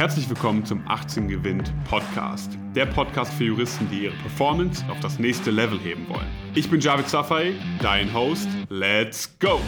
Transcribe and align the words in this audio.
Herzlich 0.00 0.30
willkommen 0.30 0.64
zum 0.64 0.82
18 0.88 1.28
Gewinnt 1.28 1.74
Podcast. 1.84 2.56
Der 2.74 2.86
Podcast 2.86 3.34
für 3.34 3.44
Juristen, 3.44 3.86
die 3.90 4.04
ihre 4.04 4.14
Performance 4.14 4.82
auf 4.88 4.98
das 5.00 5.18
nächste 5.18 5.50
Level 5.50 5.78
heben 5.78 6.08
wollen. 6.08 6.26
Ich 6.54 6.70
bin 6.70 6.80
Javid 6.80 7.06
Safai, 7.06 7.52
dein 7.82 8.10
Host. 8.14 8.48
Let's 8.70 9.38
go! 9.38 9.60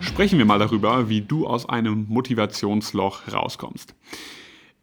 Sprechen 0.00 0.38
wir 0.38 0.44
mal 0.44 0.58
darüber, 0.58 1.08
wie 1.08 1.20
du 1.20 1.46
aus 1.46 1.68
einem 1.68 2.06
Motivationsloch 2.08 3.32
rauskommst. 3.32 3.94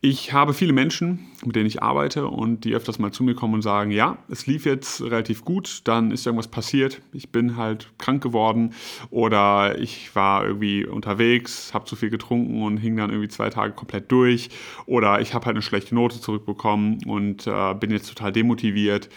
Ich 0.09 0.31
habe 0.31 0.53
viele 0.53 0.71
Menschen, 0.71 1.27
mit 1.45 1.57
denen 1.57 1.65
ich 1.65 1.83
arbeite 1.83 2.27
und 2.27 2.63
die 2.63 2.73
öfters 2.73 2.97
mal 2.97 3.11
zu 3.11 3.25
mir 3.25 3.35
kommen 3.35 3.55
und 3.55 3.61
sagen, 3.61 3.91
ja, 3.91 4.17
es 4.29 4.47
lief 4.47 4.65
jetzt 4.65 5.01
relativ 5.01 5.43
gut, 5.43 5.81
dann 5.83 6.11
ist 6.11 6.25
irgendwas 6.25 6.47
passiert, 6.47 7.01
ich 7.11 7.27
bin 7.33 7.57
halt 7.57 7.89
krank 7.97 8.23
geworden 8.23 8.73
oder 9.09 9.77
ich 9.77 10.15
war 10.15 10.45
irgendwie 10.45 10.85
unterwegs, 10.85 11.73
habe 11.73 11.83
zu 11.83 11.97
viel 11.97 12.09
getrunken 12.09 12.63
und 12.63 12.77
hing 12.77 12.95
dann 12.95 13.09
irgendwie 13.09 13.27
zwei 13.27 13.49
Tage 13.49 13.73
komplett 13.73 14.09
durch 14.09 14.49
oder 14.85 15.19
ich 15.19 15.33
habe 15.33 15.45
halt 15.45 15.57
eine 15.57 15.61
schlechte 15.61 15.93
Note 15.93 16.21
zurückbekommen 16.21 16.99
und 17.05 17.45
äh, 17.45 17.73
bin 17.73 17.91
jetzt 17.91 18.07
total 18.07 18.31
demotiviert 18.31 19.09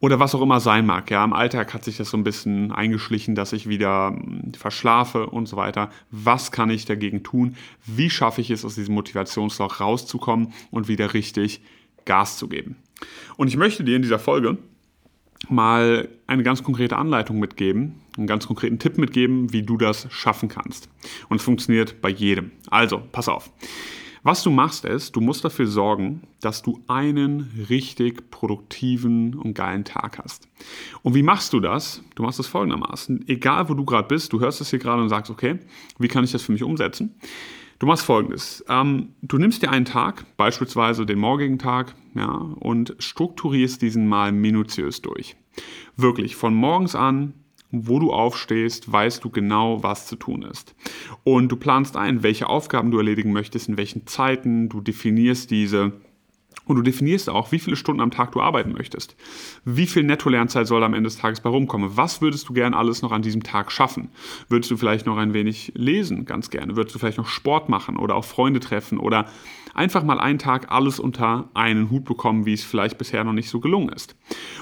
oder 0.00 0.20
was 0.20 0.34
auch 0.34 0.42
immer 0.42 0.60
sein 0.60 0.86
mag. 0.86 1.10
Ja, 1.10 1.24
im 1.24 1.32
Alltag 1.32 1.74
hat 1.74 1.84
sich 1.84 1.96
das 1.96 2.10
so 2.10 2.16
ein 2.16 2.24
bisschen 2.24 2.70
eingeschlichen, 2.72 3.34
dass 3.34 3.52
ich 3.52 3.68
wieder 3.68 4.08
hm, 4.08 4.52
verschlafe 4.54 5.26
und 5.26 5.46
so 5.46 5.56
weiter. 5.56 5.90
Was 6.10 6.52
kann 6.52 6.70
ich 6.70 6.84
dagegen 6.84 7.22
tun? 7.22 7.56
Wie 7.84 8.10
schaffe 8.10 8.40
ich 8.40 8.50
es, 8.50 8.64
aus 8.64 8.76
diesem 8.76 8.94
Motivationsloch 8.94 9.80
rauszukommen 9.80 10.52
und 10.70 10.88
wieder 10.88 11.14
richtig 11.14 11.62
Gas 12.04 12.36
zu 12.36 12.48
geben? 12.48 12.76
Und 13.36 13.48
ich 13.48 13.56
möchte 13.56 13.84
dir 13.84 13.96
in 13.96 14.02
dieser 14.02 14.18
Folge 14.18 14.58
mal 15.48 16.08
eine 16.26 16.42
ganz 16.42 16.62
konkrete 16.62 16.96
Anleitung 16.96 17.38
mitgeben, 17.38 18.00
einen 18.16 18.26
ganz 18.26 18.46
konkreten 18.46 18.78
Tipp 18.78 18.98
mitgeben, 18.98 19.52
wie 19.52 19.62
du 19.62 19.76
das 19.76 20.06
schaffen 20.10 20.48
kannst. 20.48 20.88
Und 21.28 21.38
es 21.38 21.42
funktioniert 21.44 22.00
bei 22.00 22.08
jedem. 22.08 22.50
Also, 22.70 23.02
pass 23.12 23.28
auf. 23.28 23.50
Was 24.22 24.42
du 24.42 24.50
machst 24.50 24.84
ist, 24.84 25.14
du 25.16 25.20
musst 25.20 25.44
dafür 25.44 25.66
sorgen, 25.66 26.22
dass 26.40 26.62
du 26.62 26.82
einen 26.88 27.66
richtig 27.68 28.30
produktiven 28.30 29.34
und 29.34 29.54
geilen 29.54 29.84
Tag 29.84 30.18
hast. 30.18 30.48
Und 31.02 31.14
wie 31.14 31.22
machst 31.22 31.52
du 31.52 31.60
das? 31.60 32.02
Du 32.14 32.22
machst 32.22 32.40
es 32.40 32.46
folgendermaßen. 32.46 33.28
Egal 33.28 33.68
wo 33.68 33.74
du 33.74 33.84
gerade 33.84 34.08
bist, 34.08 34.32
du 34.32 34.40
hörst 34.40 34.60
es 34.60 34.70
hier 34.70 34.78
gerade 34.78 35.02
und 35.02 35.08
sagst, 35.08 35.30
okay, 35.30 35.58
wie 35.98 36.08
kann 36.08 36.24
ich 36.24 36.32
das 36.32 36.42
für 36.42 36.52
mich 36.52 36.62
umsetzen? 36.62 37.14
Du 37.78 37.86
machst 37.86 38.04
folgendes. 38.04 38.64
Ähm, 38.68 39.14
du 39.22 39.38
nimmst 39.38 39.62
dir 39.62 39.70
einen 39.70 39.84
Tag, 39.84 40.24
beispielsweise 40.36 41.06
den 41.06 41.18
morgigen 41.20 41.60
Tag, 41.60 41.94
ja, 42.14 42.32
und 42.58 42.96
strukturierst 42.98 43.80
diesen 43.80 44.08
mal 44.08 44.32
minutiös 44.32 45.00
durch. 45.00 45.36
Wirklich, 45.96 46.34
von 46.34 46.54
morgens 46.54 46.96
an 46.96 47.34
wo 47.70 47.98
du 47.98 48.12
aufstehst, 48.12 48.90
weißt 48.90 49.22
du 49.22 49.30
genau, 49.30 49.82
was 49.82 50.06
zu 50.06 50.16
tun 50.16 50.42
ist. 50.42 50.74
Und 51.24 51.48
du 51.48 51.56
planst 51.56 51.96
ein, 51.96 52.22
welche 52.22 52.48
Aufgaben 52.48 52.90
du 52.90 52.98
erledigen 52.98 53.32
möchtest, 53.32 53.68
in 53.68 53.76
welchen 53.76 54.06
Zeiten, 54.06 54.68
du 54.68 54.80
definierst 54.80 55.50
diese 55.50 55.92
und 56.68 56.76
du 56.76 56.82
definierst 56.82 57.30
auch, 57.30 57.50
wie 57.50 57.58
viele 57.58 57.76
Stunden 57.76 58.02
am 58.02 58.10
Tag 58.10 58.32
du 58.32 58.40
arbeiten 58.40 58.72
möchtest. 58.72 59.16
Wie 59.64 59.86
viel 59.86 60.02
Netto-Lernzeit 60.02 60.66
soll 60.66 60.84
am 60.84 60.92
Ende 60.92 61.08
des 61.08 61.16
Tages 61.16 61.40
bei 61.40 61.48
rumkommen? 61.48 61.96
Was 61.96 62.20
würdest 62.20 62.48
du 62.48 62.52
gern 62.52 62.74
alles 62.74 63.00
noch 63.00 63.10
an 63.10 63.22
diesem 63.22 63.42
Tag 63.42 63.72
schaffen? 63.72 64.10
Würdest 64.48 64.70
du 64.70 64.76
vielleicht 64.76 65.06
noch 65.06 65.16
ein 65.16 65.32
wenig 65.32 65.72
lesen, 65.74 66.26
ganz 66.26 66.50
gerne? 66.50 66.76
Würdest 66.76 66.94
du 66.94 66.98
vielleicht 66.98 67.18
noch 67.18 67.26
Sport 67.26 67.70
machen 67.70 67.96
oder 67.96 68.14
auch 68.14 68.24
Freunde 68.24 68.60
treffen 68.60 68.98
oder 68.98 69.26
einfach 69.74 70.04
mal 70.04 70.20
einen 70.20 70.38
Tag 70.38 70.70
alles 70.70 71.00
unter 71.00 71.48
einen 71.54 71.90
Hut 71.90 72.04
bekommen, 72.04 72.44
wie 72.44 72.52
es 72.52 72.64
vielleicht 72.64 72.98
bisher 72.98 73.24
noch 73.24 73.32
nicht 73.32 73.48
so 73.48 73.60
gelungen 73.60 73.88
ist? 73.88 74.14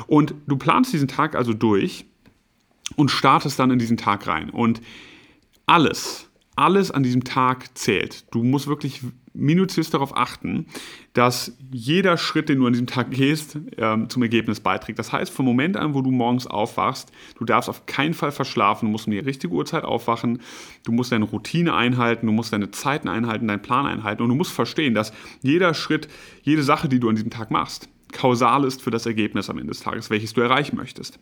Und 0.07 0.35
du 0.47 0.57
planst 0.57 0.93
diesen 0.93 1.09
Tag 1.09 1.35
also 1.35 1.55
durch 1.55 2.07
und 2.95 3.11
startest 3.11 3.59
dann 3.59 3.71
in 3.71 3.79
diesen 3.79 3.97
Tag 3.97 4.27
rein. 4.27 4.51
Und 4.51 4.81
alles, 5.67 6.31
alles 6.55 6.91
an 6.91 7.03
diesem 7.03 7.25
Tag 7.25 7.77
zählt. 7.77 8.33
Du 8.33 8.43
musst 8.43 8.67
wirklich 8.69 9.03
minutiös 9.35 9.91
darauf 9.91 10.17
achten, 10.17 10.67
dass 11.13 11.57
jeder 11.71 12.17
Schritt, 12.17 12.49
den 12.49 12.59
du 12.59 12.67
an 12.67 12.73
diesem 12.73 12.87
Tag 12.87 13.11
gehst, 13.11 13.59
ähm, 13.77 14.09
zum 14.09 14.23
Ergebnis 14.23 14.61
beiträgt. 14.61 14.99
Das 14.99 15.13
heißt, 15.13 15.31
vom 15.31 15.45
Moment 15.45 15.77
an, 15.77 15.93
wo 15.93 16.01
du 16.01 16.11
morgens 16.11 16.47
aufwachst, 16.47 17.13
du 17.39 17.45
darfst 17.45 17.69
auf 17.69 17.85
keinen 17.85 18.15
Fall 18.15 18.33
verschlafen, 18.33 18.87
du 18.87 18.93
musst 18.93 19.07
um 19.07 19.11
die 19.11 19.19
richtige 19.19 19.53
Uhrzeit 19.53 19.85
aufwachen, 19.85 20.41
du 20.85 20.93
musst 20.93 21.13
deine 21.13 21.27
Routine 21.27 21.75
einhalten, 21.75 22.27
du 22.27 22.33
musst 22.33 22.53
deine 22.53 22.71
Zeiten 22.71 23.09
einhalten, 23.09 23.47
deinen 23.47 23.63
Plan 23.63 23.87
einhalten 23.87 24.23
und 24.23 24.31
du 24.31 24.35
musst 24.35 24.53
verstehen, 24.53 24.95
dass 24.95 25.13
jeder 25.43 25.75
Schritt, 25.75 26.09
jede 26.43 26.63
Sache, 26.63 26.89
die 26.89 26.99
du 26.99 27.09
an 27.09 27.17
diesem 27.17 27.31
Tag 27.31 27.51
machst, 27.51 27.91
kausal 28.13 28.65
ist 28.65 28.81
für 28.81 28.91
das 28.91 29.05
Ergebnis 29.05 29.51
am 29.51 29.59
Ende 29.59 29.73
des 29.73 29.81
Tages, 29.81 30.09
welches 30.09 30.33
du 30.33 30.41
erreichen 30.41 30.77
möchtest. 30.77 31.19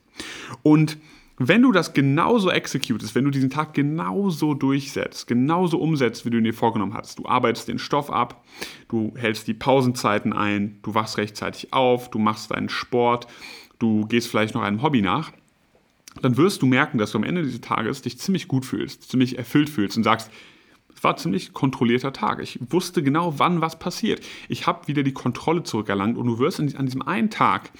Und 0.63 0.99
wenn 1.37 1.63
du 1.63 1.73
das 1.73 1.95
genauso 1.95 2.51
executest, 2.51 3.15
wenn 3.15 3.25
du 3.25 3.31
diesen 3.31 3.51
Tag 3.51 3.75
genauso 3.75 4.55
durchsetzt, 4.55 5.27
genauso 5.27 5.79
umsetzt, 5.79 6.25
wie 6.25 6.31
du 6.31 6.39
ihn 6.39 6.45
dir 6.45 6.55
vorgenommen 6.55 6.95
hast, 6.95 7.19
du 7.19 7.27
arbeitest 7.27 7.69
den 7.69 7.79
Stoff 7.79 8.11
ab, 8.11 8.45
du 8.89 9.13
hältst 9.17 9.49
die 9.49 9.55
Pausenzeiten 9.55 10.33
ein, 10.33 10.79
du 10.83 10.95
wachst 10.95 11.19
rechtzeitig 11.19 11.73
auf, 11.73 12.11
du 12.11 12.19
machst 12.19 12.53
deinen 12.53 12.69
Sport, 12.69 13.27
du 13.81 14.07
gehst 14.07 14.29
vielleicht 14.29 14.55
noch 14.55 14.63
einem 14.63 14.83
Hobby 14.83 15.03
nach, 15.03 15.33
dann 16.23 16.37
wirst 16.37 16.63
du 16.63 16.67
merken, 16.67 16.99
dass 16.99 17.11
du 17.11 17.19
am 17.19 17.25
Ende 17.25 17.43
dieses 17.43 17.61
Tages 17.61 18.03
dich 18.03 18.19
ziemlich 18.19 18.47
gut 18.47 18.65
fühlst, 18.65 19.11
ziemlich 19.11 19.37
erfüllt 19.37 19.69
fühlst 19.69 19.97
und 19.97 20.05
sagst, 20.05 20.31
es 20.95 21.03
war 21.03 21.15
ein 21.15 21.19
ziemlich 21.19 21.53
kontrollierter 21.53 22.13
Tag. 22.13 22.41
Ich 22.41 22.61
wusste 22.71 23.03
genau, 23.03 23.41
wann 23.41 23.61
was 23.61 23.81
passiert. 23.81 24.25
Ich 24.49 24.69
habe 24.69 24.87
wieder 24.87 25.03
die 25.03 25.13
Kontrolle 25.13 25.65
zurückerlangt 25.65 26.17
und 26.17 26.27
du 26.29 26.39
wirst 26.39 26.61
an 26.61 26.87
diesem 26.87 27.03
einen 27.03 27.31
Tag 27.31 27.73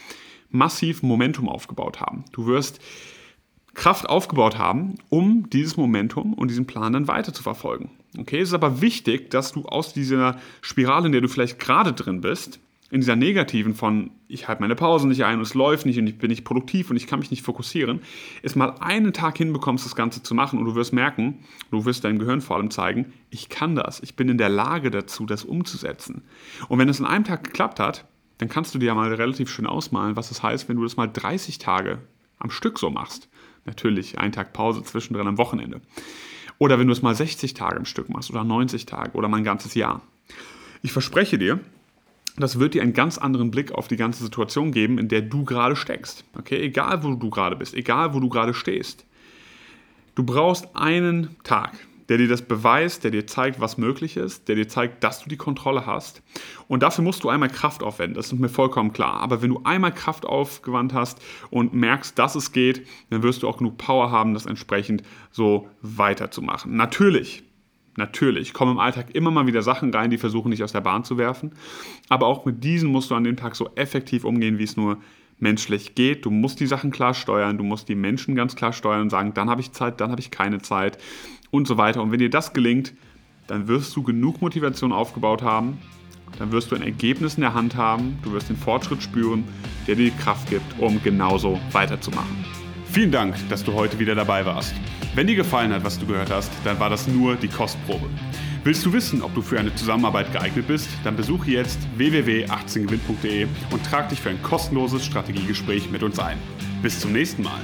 massiv 0.51 1.05
Momentum 1.05 1.49
aufgebaut 1.49 2.01
haben. 2.01 2.25
Du 2.33 2.47
wirst 2.47 2.81
Kraft 3.75 4.09
aufgebaut 4.09 4.59
haben, 4.59 4.95
um 5.09 5.51
dieses 5.51 5.77
Momentum 5.77 6.33
und 6.35 6.49
diesen 6.49 6.67
Plan 6.67 6.93
dann 6.93 7.09
weiter 7.09 7.33
zu 7.33 7.43
verfolgen. 7.43 7.91
Okay, 8.19 8.39
es 8.39 8.49
ist 8.49 8.55
aber 8.55 8.81
wichtig, 8.81 9.31
dass 9.31 9.53
du 9.53 9.65
aus 9.65 9.93
dieser 9.93 10.39
Spirale, 10.61 11.07
in 11.07 11.13
der 11.13 11.21
du 11.21 11.29
vielleicht 11.29 11.59
gerade 11.59 11.93
drin 11.93 12.21
bist, 12.21 12.61
in 12.91 13.01
dieser 13.01 13.17
negativen 13.17 13.75
von 13.75 14.11
ich 14.29 14.47
halte 14.47 14.63
meine 14.63 14.77
Pause 14.77 15.09
nicht 15.09 15.25
ein 15.25 15.39
und 15.39 15.43
es 15.43 15.55
läuft 15.55 15.87
nicht 15.87 15.99
und 15.99 16.07
ich 16.07 16.19
bin 16.19 16.31
nicht 16.31 16.45
produktiv 16.45 16.91
und 16.91 16.97
ich 16.97 17.07
kann 17.07 17.19
mich 17.19 17.31
nicht 17.31 17.43
fokussieren, 17.43 18.01
ist 18.43 18.57
mal 18.57 18.75
einen 18.81 19.13
Tag 19.13 19.39
hinbekommst, 19.39 19.85
das 19.85 19.97
Ganze 19.97 20.23
zu 20.23 20.35
machen 20.35 20.59
und 20.59 20.65
du 20.65 20.75
wirst 20.75 20.93
merken, 20.93 21.41
du 21.71 21.85
wirst 21.85 22.05
deinem 22.05 22.19
Gehirn 22.19 22.41
vor 22.41 22.57
allem 22.57 22.71
zeigen, 22.71 23.13
ich 23.31 23.49
kann 23.49 23.75
das, 23.75 24.01
ich 24.01 24.15
bin 24.15 24.29
in 24.29 24.39
der 24.39 24.49
Lage 24.49 24.91
dazu, 24.91 25.27
das 25.27 25.45
umzusetzen. 25.45 26.23
Und 26.69 26.79
wenn 26.79 26.89
es 26.89 27.01
in 27.01 27.07
einem 27.07 27.25
Tag 27.25 27.45
geklappt 27.45 27.81
hat, 27.81 28.07
dann 28.39 28.49
kannst 28.49 28.75
du 28.75 28.79
dir 28.79 28.87
ja 28.87 28.95
mal 28.95 29.13
relativ 29.13 29.51
schön 29.51 29.67
ausmalen, 29.67 30.17
was 30.17 30.29
das 30.29 30.43
heißt, 30.43 30.69
wenn 30.69 30.77
du 30.77 30.83
das 30.83 30.97
mal 30.97 31.07
30 31.07 31.59
Tage 31.59 31.99
am 32.39 32.51
Stück 32.51 32.79
so 32.79 32.91
machst. 32.91 33.29
Natürlich 33.65 34.19
ein 34.19 34.33
Tag 34.33 34.53
Pause 34.53 34.83
zwischendrin 34.83 35.27
am 35.27 35.39
Wochenende. 35.39 35.81
Oder 36.59 36.79
wenn 36.79 36.87
du 36.87 36.93
es 36.93 37.03
mal 37.03 37.15
60 37.15 37.55
Tage 37.55 37.77
im 37.77 37.85
Stück 37.85 38.09
machst 38.09 38.31
oder 38.31 38.45
90 38.45 38.87
Tage 38.87 39.13
oder 39.13 39.29
mal 39.29 39.39
ein 39.39 39.45
ganzes 39.45 39.75
Jahr. 39.75 40.03
Ich 40.83 40.93
verspreche 40.93 41.39
dir, 41.39 41.61
das 42.37 42.59
wird 42.59 42.75
dir 42.75 42.83
einen 42.83 42.93
ganz 42.93 43.19
anderen 43.19 43.51
Blick 43.51 43.73
auf 43.73 43.89
die 43.89 43.97
ganze 43.97 44.23
Situation 44.23 44.73
geben, 44.73 44.99
in 44.99 45.09
der 45.09 45.23
du 45.23 45.45
gerade 45.45 45.77
steckst. 45.77 46.25
Okay, 46.37 46.61
egal 46.61 47.03
wo 47.03 47.15
du 47.15 47.31
gerade 47.31 47.57
bist, 47.57 47.75
egal 47.75 48.15
wo 48.15 48.21
du 48.21 48.29
gerade 48.29 48.55
stehst. 48.55 49.07
Du 50.15 50.25
brauchst 50.25 50.77
einen 50.77 51.37
Tag, 51.43 51.73
der 52.09 52.19
dir 52.19 52.29
das 52.29 52.43
beweist, 52.43 53.05
der 53.05 53.11
dir 53.11 53.27
zeigt, 53.27 53.61
was 53.61 53.79
möglich 53.79 54.17
ist, 54.17 54.49
der 54.49 54.57
dir 54.57 54.69
zeigt, 54.69 55.03
dass 55.05 55.23
du 55.23 55.29
die 55.29 55.37
Kontrolle 55.37 55.87
hast. 55.87 56.23
Und 56.69 56.83
dafür 56.83 57.05
musst 57.05 57.25
du 57.25 57.29
einmal 57.29 57.49
Kraft 57.49 57.83
aufwenden, 57.83 58.15
das 58.15 58.27
ist 58.27 58.39
mir 58.39 58.49
vollkommen 58.49 58.93
klar. 58.93 59.21
Aber 59.21 59.43
wenn 59.43 59.51
du 59.51 59.61
einmal 59.65 59.93
Kraft 59.93 60.27
aufgewandt 60.27 60.93
hast 60.93 61.21
und 61.51 61.75
merkst, 61.75 62.19
dass 62.19 62.35
es 62.35 62.53
geht, 62.53 62.87
dann 63.11 63.23
wirst 63.23 63.43
du 63.43 63.49
auch 63.49 63.59
genug 63.59 63.79
Power 63.79 64.11
haben, 64.11 64.35
das 64.35 64.47
entsprechend 64.47 65.03
so 65.31 65.69
weiterzumachen. 65.81 66.77
Natürlich, 66.77 67.43
natürlich 67.97 68.53
kommen 68.53 68.73
im 68.73 68.79
Alltag 68.79 69.15
immer 69.15 69.31
mal 69.31 69.47
wieder 69.47 69.63
Sachen 69.63 69.93
rein, 69.93 70.11
die 70.11 70.19
versuchen, 70.19 70.51
dich 70.51 70.63
aus 70.63 70.73
der 70.73 70.81
Bahn 70.81 71.05
zu 71.05 71.17
werfen. 71.17 71.53
Aber 72.09 72.27
auch 72.27 72.45
mit 72.45 72.63
diesen 72.65 72.91
musst 72.91 73.11
du 73.11 73.15
an 73.15 73.25
dem 73.25 73.37
Tag 73.37 73.57
so 73.57 73.71
effektiv 73.77 74.25
umgehen, 74.25 74.59
wie 74.59 74.65
es 74.65 74.77
nur 74.77 74.99
menschlich 75.39 75.95
geht. 75.95 76.25
Du 76.25 76.31
musst 76.31 76.61
die 76.61 76.67
Sachen 76.67 76.91
klar 76.91 77.15
steuern, 77.15 77.59
du 77.59 77.65
musst 77.65 77.89
die 77.89 77.95
Menschen 77.95 78.35
ganz 78.35 78.57
klar 78.57 78.73
steuern 78.73 79.03
und 79.03 79.11
sagen, 79.11 79.35
dann 79.35 79.51
habe 79.51 79.61
ich 79.61 79.73
Zeit, 79.73 80.01
dann 80.01 80.11
habe 80.11 80.21
ich 80.21 80.31
keine 80.31 80.61
Zeit 80.61 80.99
und 81.55 81.69
so 81.69 81.79
weiter. 81.79 82.03
Und 82.03 82.11
wenn 82.11 82.19
dir 82.19 82.31
das 82.31 82.53
gelingt, 82.53 82.93
dann 83.47 83.69
wirst 83.69 83.95
du 83.95 84.03
genug 84.03 84.43
Motivation 84.43 84.93
aufgebaut 84.93 85.43
haben, 85.43 85.79
dann 86.39 86.51
wirst 86.51 86.73
du 86.73 86.75
ein 86.75 86.83
Ergebnis 86.83 87.37
in 87.37 87.43
der 87.43 87.55
Hand 87.55 87.77
haben, 87.77 88.19
du 88.23 88.33
wirst 88.33 88.49
den 88.49 88.57
Fortschritt 88.57 89.03
spüren, 89.03 89.45
der 89.87 89.95
dir 89.95 90.11
die 90.11 90.17
Kraft 90.17 90.51
gibt, 90.51 90.65
um 90.79 91.01
genauso 91.03 91.61
weiterzumachen. 91.71 92.45
Vielen 92.87 93.13
Dank, 93.13 93.37
dass 93.49 93.63
du 93.63 93.73
heute 93.73 93.99
wieder 93.99 94.15
dabei 94.15 94.45
warst. 94.45 94.75
Wenn 95.15 95.29
dir 95.29 95.37
gefallen 95.37 95.73
hat, 95.73 95.85
was 95.85 95.99
du 95.99 96.07
gehört 96.07 96.31
hast, 96.31 96.51
dann 96.65 96.81
war 96.81 96.91
das 96.91 97.07
nur 97.07 97.37
die 97.37 97.49
Kostprobe. 97.49 98.09
Willst 98.65 98.85
du 98.85 98.93
wissen, 98.93 99.23
ob 99.23 99.35
du 99.35 99.43
für 99.43 99.61
eine 99.61 99.75
Zusammenarbeit 99.75 100.33
geeignet 100.33 100.67
bist? 100.67 100.89
Dann 101.05 101.15
besuche 101.15 101.51
jetzt 101.51 101.79
www.18gewinn.de 101.97 103.47
und 103.71 103.85
trag 103.85 104.09
dich 104.09 104.21
für 104.21 104.31
ein 104.31 104.43
kostenloses 104.43 105.05
Strategiegespräch 105.05 105.91
mit 105.91 106.03
uns 106.03 106.19
ein. 106.19 106.39
Bis 106.83 106.99
zum 106.99 107.13
nächsten 107.13 107.43
Mal. 107.43 107.61